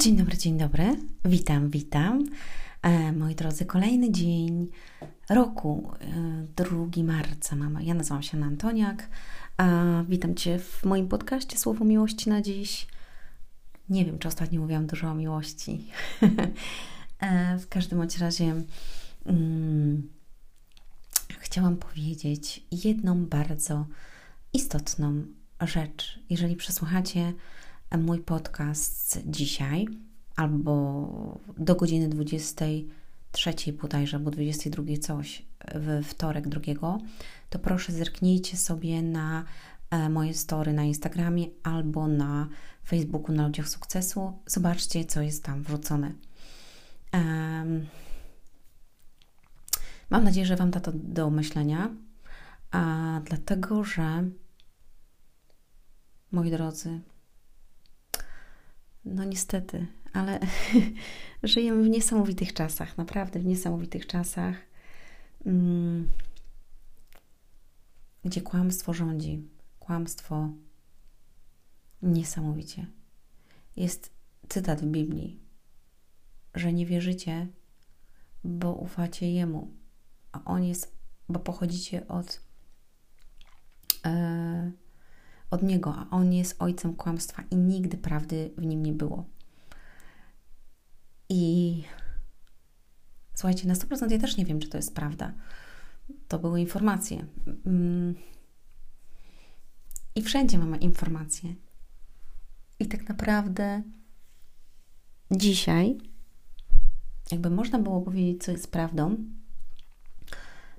[0.00, 0.96] Dzień dobry, dzień dobry.
[1.24, 2.24] Witam, witam.
[2.82, 4.68] E, moi drodzy, kolejny dzień
[5.30, 7.56] roku, e, 2 marca.
[7.56, 7.82] Mama.
[7.82, 9.08] Ja nazywam się Anna Antoniak.
[9.60, 12.86] E, witam Cię w moim podcaście Słowo Miłości na dziś.
[13.88, 15.86] Nie wiem, czy ostatnio mówiłam dużo o miłości.
[17.20, 18.54] e, w każdym bądź razie
[19.26, 20.08] mm,
[21.38, 23.86] chciałam powiedzieć jedną bardzo
[24.52, 25.24] istotną
[25.60, 26.20] rzecz.
[26.30, 27.32] Jeżeli przesłuchacie
[27.98, 29.86] mój podcast dzisiaj
[30.36, 36.98] albo do godziny 23 bodajże, albo 22 coś w wtorek drugiego,
[37.50, 39.44] to proszę zerknijcie sobie na
[39.90, 42.48] e, moje story na Instagramie albo na
[42.88, 44.32] Facebooku na Ludziach Sukcesu.
[44.46, 46.12] Zobaczcie, co jest tam wrzucone.
[47.12, 47.86] Um,
[50.10, 51.90] mam nadzieję, że Wam da to do myślenia,
[52.70, 54.24] a dlatego, że
[56.32, 57.00] moi drodzy,
[59.04, 60.40] no niestety, ale
[61.42, 64.56] żyjemy w niesamowitych czasach, naprawdę w niesamowitych czasach,
[65.46, 66.08] mm,
[68.24, 69.48] gdzie kłamstwo rządzi.
[69.78, 70.48] Kłamstwo
[72.02, 72.86] niesamowicie.
[73.76, 74.10] Jest
[74.48, 75.40] cytat w Biblii,
[76.54, 77.46] że nie wierzycie,
[78.44, 79.70] bo ufacie Jemu,
[80.32, 80.96] a On jest,
[81.28, 82.40] bo pochodzicie od.
[84.04, 84.83] Yy,
[85.54, 89.24] od Niego, a On jest ojcem kłamstwa i nigdy prawdy w nim nie było.
[91.28, 91.82] I
[93.34, 95.32] słuchajcie, na 100% ja też nie wiem, czy to jest prawda.
[96.28, 97.26] To były informacje.
[97.66, 98.14] Mm.
[100.14, 101.54] I wszędzie mamy informacje.
[102.78, 103.82] I tak naprawdę
[105.30, 105.98] dzisiaj,
[107.32, 109.16] jakby można było powiedzieć, co jest prawdą,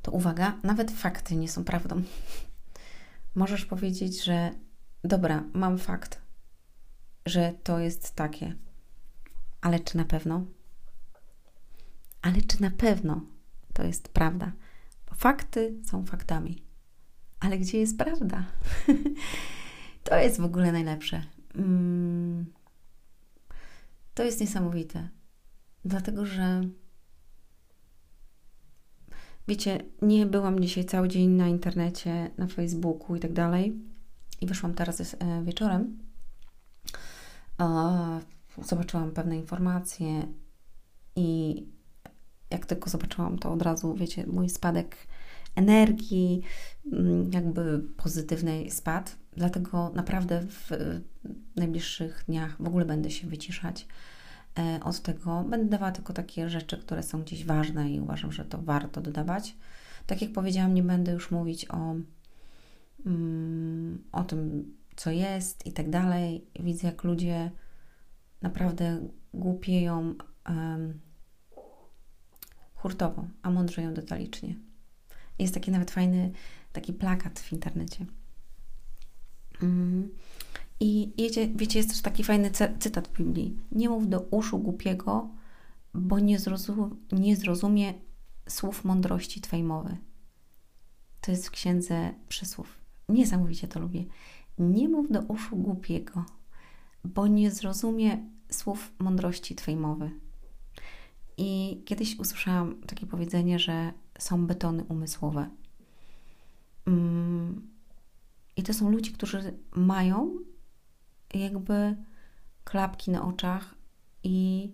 [0.02, 2.04] to uwaga, nawet fakty nie są prawdą.
[3.36, 4.52] Możesz powiedzieć, że
[5.06, 6.22] dobra, mam fakt,
[7.26, 8.56] że to jest takie,
[9.62, 10.46] ale czy na pewno?
[12.22, 13.22] Ale czy na pewno
[13.74, 14.52] to jest prawda?
[15.10, 16.64] Bo fakty są faktami.
[17.40, 18.46] Ale gdzie jest prawda?
[20.04, 21.24] to jest w ogóle najlepsze.
[21.56, 22.46] Mm.
[24.14, 25.10] To jest niesamowite.
[25.86, 26.62] Dlatego, że
[29.48, 33.95] wiecie, nie byłam dzisiaj cały dzień na internecie, na Facebooku i tak dalej
[34.46, 35.98] wyszłam teraz e, wieczorem,
[38.64, 40.28] zobaczyłam pewne informacje
[41.16, 41.64] i
[42.52, 44.96] jak tylko zobaczyłam to od razu, wiecie, mój spadek
[45.56, 46.42] energii,
[46.92, 49.12] mm, jakby pozytywnej spadł.
[49.38, 50.72] Dlatego naprawdę w
[51.56, 53.88] najbliższych dniach w ogóle będę się wyciszać
[54.60, 55.44] e, od tego.
[55.50, 59.56] Będę dawała tylko takie rzeczy, które są gdzieś ważne i uważam, że to warto dodawać.
[60.08, 61.96] Tak jak powiedziałam, nie będę już mówić o
[64.12, 66.48] o tym, co jest i tak dalej.
[66.60, 67.52] Widzę, jak ludzie
[68.42, 70.16] naprawdę głupieją
[72.76, 74.56] hurtowo, a mądrzeją detalicznie.
[75.40, 76.32] Jest taki nawet fajny
[76.74, 78.06] taki plakat w internecie.
[79.62, 80.10] Mm.
[80.80, 83.60] I wiecie, wiecie, jest też taki fajny cytat w Biblii.
[83.72, 85.30] Nie mów do uszu głupiego,
[85.94, 86.38] bo nie,
[87.12, 87.94] nie zrozumie
[88.50, 89.98] słów mądrości Twojej mowy.
[91.22, 92.85] To jest w księdze przysłów.
[93.10, 94.06] Niesamowicie to lubię.
[94.60, 96.26] Nie mów do uszu głupiego,
[97.04, 98.18] bo nie zrozumie
[98.52, 100.12] słów mądrości Twojej mowy.
[101.38, 105.50] I kiedyś usłyszałam takie powiedzenie, że są betony umysłowe.
[106.86, 107.72] Mm,
[108.56, 110.38] I to są ludzie, którzy mają
[111.34, 111.96] jakby
[112.64, 113.76] klapki na oczach
[114.24, 114.72] i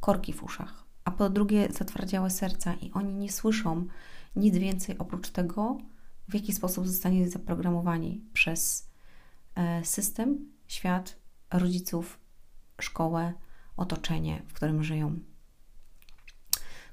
[0.00, 3.86] korki w uszach, a po drugie zatwardziałe serca i oni nie słyszą
[4.36, 5.78] nic więcej oprócz tego,
[6.30, 8.88] w jaki sposób zostanie zaprogramowani przez
[9.54, 11.16] e, system, świat,
[11.52, 12.18] rodziców,
[12.80, 13.32] szkołę,
[13.76, 15.18] otoczenie, w którym żyją.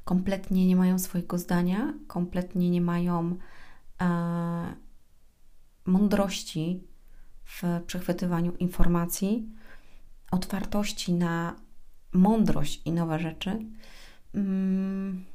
[0.04, 3.36] Kompletnie nie mają swojego zdania, kompletnie nie mają
[4.02, 4.76] e,
[5.86, 6.84] mądrości
[7.44, 9.50] w przechwytywaniu informacji,
[10.32, 11.56] otwartości na
[12.14, 13.60] mądrość i nowe rzeczy.
[14.34, 15.26] Mm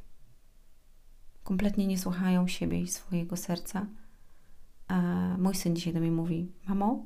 [1.45, 3.87] kompletnie nie słuchają siebie i swojego serca.
[4.93, 5.03] A
[5.39, 7.05] mój syn dzisiaj do mnie mówi: Mamo,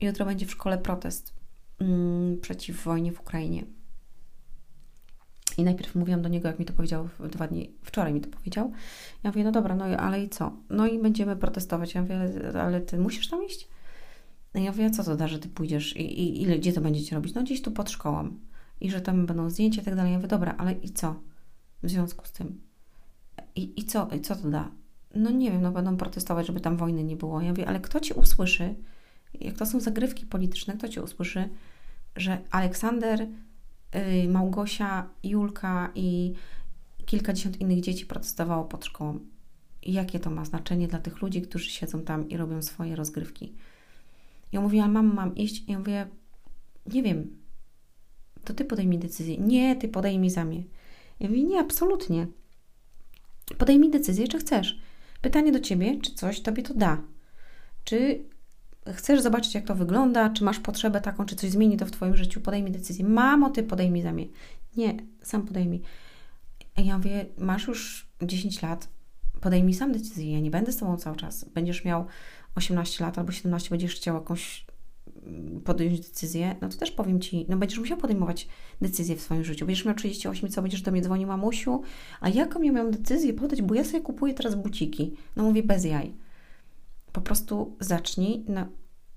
[0.00, 1.34] jutro będzie w szkole protest
[1.78, 3.64] mm, przeciw wojnie w Ukrainie.
[5.58, 8.72] I najpierw mówiłam do niego, jak mi to powiedział dwa dni, wczoraj mi to powiedział.
[9.24, 10.52] Ja mówię, no dobra, no ale i co?
[10.70, 11.94] No i będziemy protestować.
[11.94, 12.18] Ja mówię,
[12.62, 13.68] ale ty musisz tam iść?
[14.54, 17.16] No ja mówię, co to da, że ty pójdziesz i, i ile, gdzie to będziecie
[17.16, 17.34] robić?
[17.34, 18.30] No gdzieś tu pod szkołą.
[18.80, 20.12] I że tam będą zdjęcia i tak dalej.
[20.12, 21.14] Ja mówię, dobra, ale i co
[21.82, 22.60] w związku z tym?
[23.56, 24.70] I, i, co, I co to da?
[25.14, 27.40] No nie wiem, no będą protestować, żeby tam wojny nie było.
[27.40, 28.74] Ja mówię, ale kto ci usłyszy,
[29.40, 31.48] jak to są zagrywki polityczne, kto ci usłyszy,
[32.16, 33.26] że Aleksander,
[33.94, 36.34] yy, Małgosia, Julka i
[37.06, 39.20] kilkadziesiąt innych dzieci protestowało pod szkołą.
[39.82, 43.54] Jakie to ma znaczenie dla tych ludzi, którzy siedzą tam i robią swoje rozgrywki.
[44.52, 45.68] Ja mówiłam, mam, mam iść.
[45.68, 46.08] I ja mówię,
[46.86, 47.36] nie wiem,
[48.44, 49.38] to ty podejmij decyzję.
[49.38, 50.64] Nie, ty podejmij za mnie.
[51.20, 52.26] Ja mówię, nie, absolutnie.
[53.58, 54.78] Podejmij decyzję, czy chcesz.
[55.20, 57.02] Pytanie do ciebie, czy coś tobie to da.
[57.84, 58.24] Czy
[58.94, 62.16] chcesz zobaczyć, jak to wygląda, czy masz potrzebę taką, czy coś zmieni to w twoim
[62.16, 63.04] życiu, podejmij decyzję.
[63.04, 64.26] Mamo, ty podejmij za mnie.
[64.76, 65.82] Nie, sam podejmij.
[66.76, 68.88] Ja mówię, masz już 10 lat,
[69.40, 70.32] podejmij sam decyzję.
[70.32, 71.44] Ja nie będę z tobą cały czas.
[71.44, 72.06] Będziesz miał
[72.54, 74.66] 18 lat albo 17, będziesz chciał jakąś
[75.64, 78.48] podjąć decyzję, no to też powiem Ci, no będziesz musiał podejmować
[78.80, 79.66] decyzję w swoim życiu.
[79.66, 81.82] Będziesz miał 38, co będziesz do mnie dzwonił, mamusiu,
[82.20, 85.16] a jaką ja miałam decyzję podać, bo ja sobie kupuję teraz buciki.
[85.36, 86.14] No mówię, bez jaj.
[87.12, 88.66] Po prostu zacznij, no,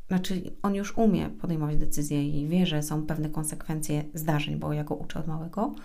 [0.08, 4.84] znaczy on już umie podejmować decyzje i wie, że są pewne konsekwencje zdarzeń, bo ja
[4.84, 5.76] go uczę od małego,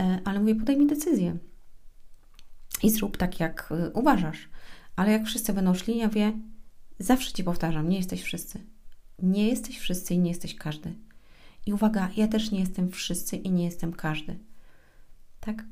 [0.00, 1.36] e, ale mówię, podejmij decyzję
[2.82, 4.48] i zrób tak, jak y, uważasz.
[4.96, 6.32] Ale jak wszyscy będą szli, ja wie,
[6.98, 8.73] zawsze Ci powtarzam, nie jesteś wszyscy.
[9.22, 10.94] Nie jesteś wszyscy i nie jesteś każdy.
[11.66, 14.38] I uwaga, ja też nie jestem wszyscy i nie jestem każdy.
[15.40, 15.64] Tak?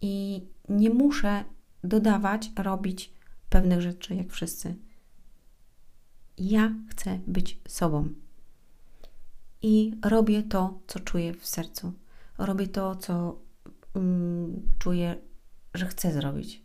[0.00, 1.44] I nie muszę
[1.84, 3.12] dodawać, robić
[3.50, 4.74] pewnych rzeczy jak wszyscy.
[6.38, 8.08] Ja chcę być sobą.
[9.62, 11.92] I robię to, co czuję w sercu.
[12.38, 13.38] Robię to, co
[13.94, 15.16] mm, czuję,
[15.74, 16.62] że chcę zrobić.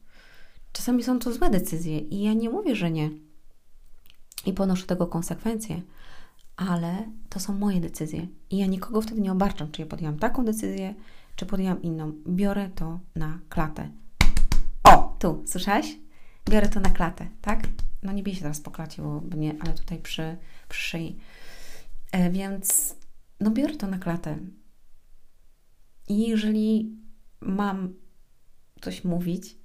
[0.71, 3.09] Czasami są to złe decyzje i ja nie mówię, że nie.
[4.45, 5.81] I ponoszę tego konsekwencje,
[6.55, 8.27] ale to są moje decyzje.
[8.49, 10.93] I ja nikogo wtedy nie obarczam, czy ja podjęłam taką decyzję,
[11.35, 12.13] czy podjęłam inną.
[12.27, 13.89] Biorę to na klatę.
[14.83, 15.99] O, tu, słyszałeś?
[16.49, 17.67] Biorę to na klatę, tak?
[18.03, 20.37] No nie bij się teraz po klacie, bo nie, ale tutaj przy,
[20.69, 21.19] przy szyi.
[22.11, 22.95] E, więc
[23.39, 24.37] no biorę to na klatę.
[26.09, 26.97] I jeżeli
[27.41, 27.93] mam
[28.81, 29.57] coś mówić,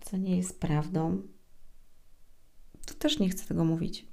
[0.00, 1.22] co nie jest prawdą,
[3.02, 4.06] też nie chcę tego mówić.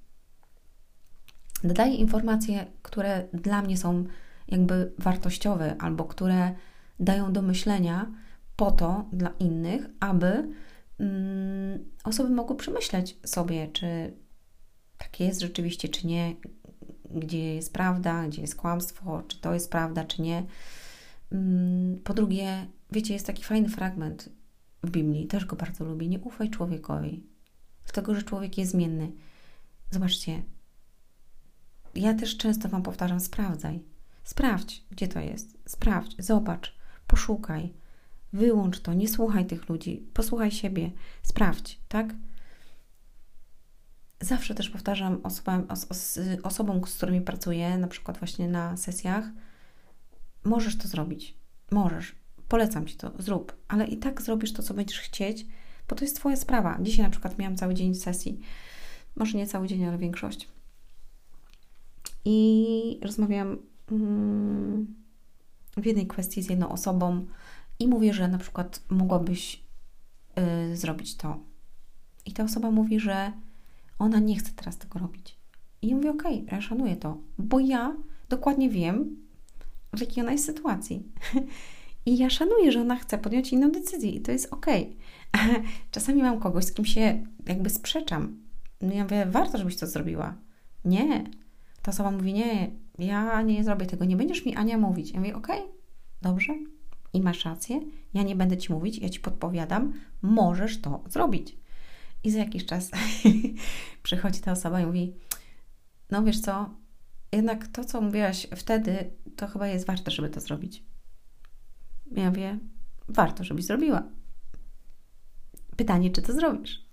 [1.64, 4.06] Dodaję informacje, które dla mnie są
[4.48, 6.56] jakby wartościowe albo które
[7.00, 8.12] dają do myślenia
[8.56, 10.50] po to dla innych, aby
[11.00, 14.14] mm, osoby mogły przemyśleć sobie, czy
[14.98, 16.36] tak jest rzeczywiście, czy nie,
[17.12, 20.46] gdzie jest prawda, gdzie jest kłamstwo, czy to jest prawda, czy nie.
[21.32, 24.30] Mm, po drugie, wiecie, jest taki fajny fragment
[24.84, 26.08] w Biblii, też go bardzo lubię.
[26.08, 27.24] Nie ufaj człowiekowi,
[27.94, 29.12] dlatego że człowiek jest zmienny.
[29.92, 30.44] Zobaczcie,
[31.96, 33.84] ja też często Wam powtarzam: sprawdzaj.
[34.24, 35.58] Sprawdź, gdzie to jest.
[35.66, 36.76] Sprawdź, zobacz,
[37.08, 37.74] poszukaj.
[38.34, 40.92] Wyłącz to, nie słuchaj tych ludzi, posłuchaj siebie,
[41.24, 42.16] sprawdź, tak?
[44.22, 49.26] Zawsze też powtarzam osobom, os, os, osobom, z którymi pracuję, na przykład właśnie na sesjach,
[50.44, 51.36] możesz to zrobić.
[51.72, 52.16] Możesz.
[52.48, 55.46] Polecam Ci to, zrób, ale i tak zrobisz to, co będziesz chcieć,
[55.90, 56.78] bo to jest Twoja sprawa.
[56.82, 58.40] Dzisiaj na przykład miałam cały dzień sesji,
[59.16, 60.50] może nie cały dzień, ale większość.
[62.26, 63.58] I rozmawiałam
[63.92, 64.96] mm,
[65.78, 67.26] w jednej kwestii z jedną osobą
[67.80, 69.64] i mówię, że na przykład mogłabyś
[70.72, 71.40] y, zrobić to.
[72.26, 73.32] I ta osoba mówi, że
[74.00, 75.38] ona nie chce teraz tego robić.
[75.82, 77.96] I ja mówię, okej, okay, ja szanuję to, bo ja
[78.30, 79.18] dokładnie wiem,
[79.94, 81.04] w jakiej ona jest sytuacji.
[82.06, 84.54] I ja szanuję, że ona chce podjąć inną decyzję i to jest.
[84.54, 84.94] Okay.
[85.92, 88.38] Czasami mam kogoś, z kim się jakby sprzeczam.
[88.82, 90.36] No ja mówię, warto, żebyś to zrobiła.
[90.86, 91.24] Nie.
[91.82, 95.12] Ta osoba mówi, nie, ja nie zrobię tego, nie będziesz mi Ania mówić.
[95.12, 95.60] Ja mówię, okay,
[96.22, 96.54] dobrze,
[97.14, 97.82] i masz rację,
[98.14, 101.58] ja nie będę Ci mówić, ja Ci podpowiadam, możesz to zrobić.
[102.24, 102.92] I za jakiś czas
[104.04, 105.14] przychodzi ta osoba i mówi,
[106.12, 106.70] no wiesz co,
[107.32, 110.84] jednak to, co mówiłaś wtedy, to chyba jest warte, żeby to zrobić.
[112.12, 112.60] Ja mówię,
[113.08, 114.04] warto, żebyś zrobiła.
[115.76, 116.86] Pytanie, czy to zrobisz?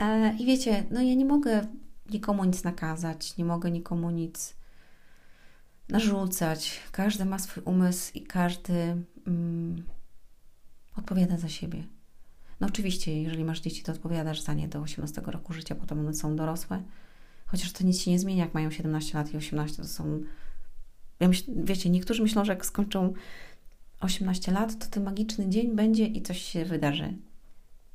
[0.00, 1.66] E, I wiecie, no ja nie mogę
[2.10, 4.56] nikomu nic nakazać, nie mogę nikomu nic
[5.88, 6.80] narzucać.
[6.92, 9.82] Każdy ma swój umysł i każdy mm,
[10.96, 11.84] odpowiada za siebie.
[12.60, 16.14] No oczywiście, jeżeli masz dzieci, to odpowiadasz za nie do 18 roku życia, potem one
[16.14, 16.82] są dorosłe.
[17.46, 20.20] Chociaż to nic się nie zmienia, jak mają 17 lat i 18, to są...
[21.20, 23.12] Ja myśl, wiecie, niektórzy myślą, że jak skończą
[24.00, 27.14] 18 lat, to ten magiczny dzień będzie i coś się wydarzy.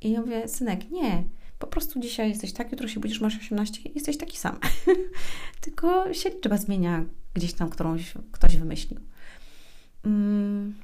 [0.00, 1.24] I ja mówię, synek, nie.
[1.58, 4.58] Po prostu dzisiaj jesteś tak, jutro się budzisz, masz 18 i jesteś taki sam.
[5.60, 9.00] Tylko się liczba zmienia gdzieś tam, którąś ktoś wymyślił.
[10.04, 10.74] Mm.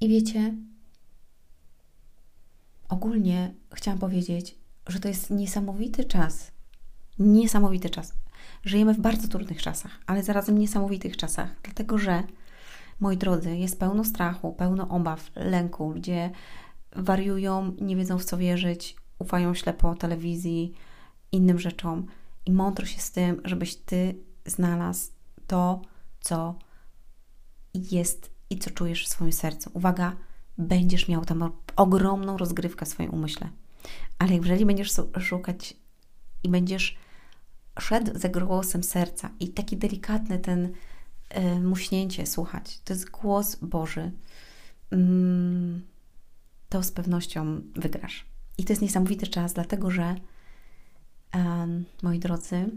[0.00, 0.54] I wiecie,
[2.88, 4.54] ogólnie chciałam powiedzieć,
[4.86, 6.50] że to jest niesamowity czas.
[7.18, 8.12] Niesamowity czas.
[8.64, 12.22] Żyjemy w bardzo trudnych czasach, ale zarazem niesamowitych czasach, dlatego że,
[13.00, 16.30] moi drodzy, jest pełno strachu, pełno obaw, lęku, ludzie
[16.96, 20.74] wariują, nie wiedzą w co wierzyć, ufają ślepo telewizji,
[21.32, 22.06] innym rzeczom
[22.46, 24.14] i mądrość jest tym, żebyś Ty
[24.46, 25.10] znalazł
[25.46, 25.82] to,
[26.20, 26.54] co
[27.74, 29.70] jest i co czujesz w swoim sercu.
[29.74, 30.16] Uwaga,
[30.58, 33.48] będziesz miał tam ogromną rozgrywkę w swoim umyśle.
[34.18, 35.76] Ale jeżeli będziesz szukać
[36.42, 36.98] i będziesz
[37.78, 40.72] szedł za głosem serca i taki delikatny ten
[41.62, 44.12] muśnięcie słuchać, to jest głos Boży,
[44.90, 45.82] mm,
[46.68, 48.26] to z pewnością wygrasz.
[48.58, 50.14] I to jest niesamowity czas, dlatego że,
[51.34, 52.70] um, moi drodzy,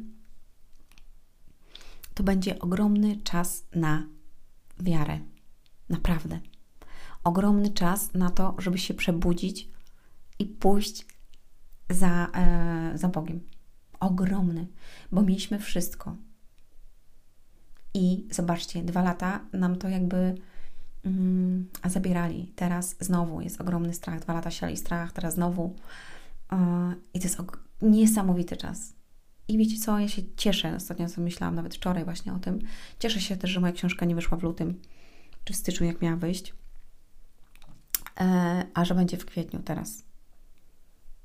[2.13, 4.07] to będzie ogromny czas na
[4.79, 5.19] wiarę.
[5.89, 6.39] Naprawdę.
[7.23, 9.69] Ogromny czas na to, żeby się przebudzić
[10.39, 11.05] i pójść
[11.89, 13.41] za, e, za Bogiem.
[13.99, 14.67] Ogromny,
[15.11, 16.15] bo mieliśmy wszystko.
[17.93, 20.35] I zobaczcie, dwa lata nam to jakby
[21.05, 22.53] mm, zabierali.
[22.55, 24.19] Teraz znowu jest ogromny strach.
[24.19, 25.75] Dwa lata siali strach, teraz znowu.
[26.51, 26.57] Yy,
[27.13, 27.37] I to jest
[27.81, 28.93] niesamowity czas.
[29.47, 32.59] I wiecie co, ja się cieszę, ostatnio sobie myślałam nawet wczoraj właśnie o tym,
[32.99, 34.81] cieszę się też, że moja książka nie wyszła w lutym,
[35.43, 36.53] czy w styczniu, jak miała wyjść,
[38.19, 40.03] e, a że będzie w kwietniu teraz.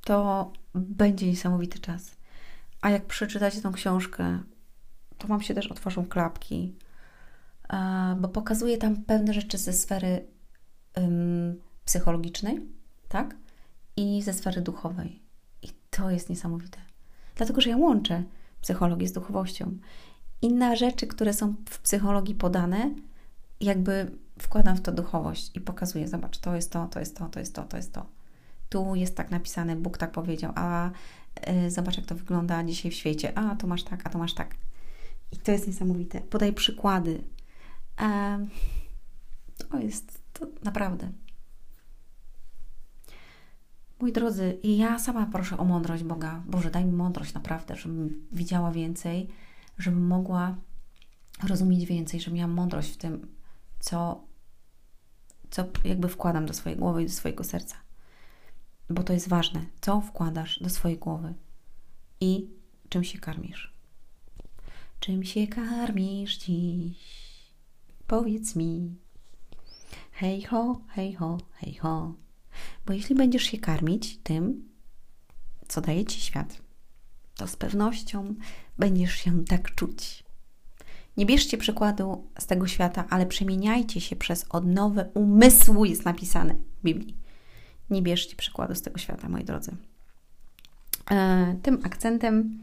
[0.05, 2.17] To będzie niesamowity czas.
[2.81, 4.39] A jak przeczytacie tą książkę,
[5.19, 6.75] to Wam się też otworzą klapki,
[7.69, 10.27] e, bo pokazuje tam pewne rzeczy ze sfery
[11.85, 12.61] psychologicznej,
[13.09, 13.37] tak?
[13.97, 15.23] I ze sfery duchowej.
[15.63, 16.87] I to jest niesamowite
[17.37, 18.23] dlatego że ja łączę
[18.61, 19.79] psychologię z duchowością.
[20.43, 22.91] Inne rzeczy, które są w psychologii podane,
[23.61, 27.41] jakby wkładam w to duchowość i pokazuję, zobacz, to jest to, to jest to, to
[27.41, 28.07] jest to, to jest to.
[28.69, 30.91] Tu jest tak napisane, Bóg tak powiedział, a
[31.67, 34.35] y, zobacz, jak to wygląda dzisiaj w świecie, a to masz tak, a to masz
[34.35, 34.55] tak.
[35.33, 36.21] I to jest niesamowite.
[36.21, 37.25] Podaj przykłady.
[38.01, 38.47] E,
[39.59, 41.13] to jest to naprawdę
[44.01, 46.43] Mój drodzy, i ja sama proszę o mądrość Boga.
[46.47, 49.29] Boże, daj mi mądrość naprawdę, żebym widziała więcej,
[49.79, 50.57] żebym mogła
[51.43, 53.27] rozumieć więcej, żebym miała mądrość w tym,
[53.81, 54.25] co,
[55.51, 57.77] co jakby wkładam do swojej głowy i do swojego serca.
[58.91, 61.35] Bo to jest ważne, co wkładasz do swojej głowy
[62.21, 62.51] i
[62.89, 63.76] czym się karmisz.
[65.01, 66.99] Czym się karmisz dziś?
[68.07, 68.95] Powiedz mi.
[70.13, 72.15] Hej ho, hej ho, hej ho.
[72.87, 74.69] Bo jeśli będziesz się karmić tym,
[75.69, 76.63] co daje ci świat,
[77.35, 78.35] to z pewnością
[78.79, 80.25] będziesz się tak czuć.
[81.17, 86.85] Nie bierzcie przykładu z tego świata, ale przemieniajcie się przez odnowę umysłu, jest napisane w
[86.85, 87.17] Biblii.
[87.91, 89.77] Nie bierzcie przykładu z tego świata, moi drodzy.
[91.11, 92.59] E, tym akcentem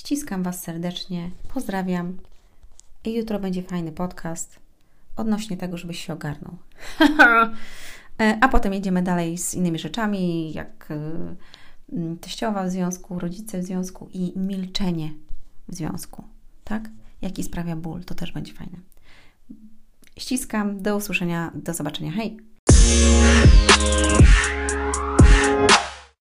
[0.00, 2.16] ściskam Was serdecznie, pozdrawiam
[3.04, 4.58] i jutro będzie fajny podcast
[5.16, 6.56] odnośnie tego, żebyś się ogarnął.
[8.20, 13.64] E, a potem jedziemy dalej z innymi rzeczami, jak e, teściowa w związku, rodzice w
[13.64, 15.12] związku i milczenie
[15.68, 16.24] w związku,
[16.64, 16.88] tak?
[17.22, 18.78] Jaki sprawia ból, to też będzie fajne.
[20.18, 22.36] Ściskam, do usłyszenia, do zobaczenia, hej!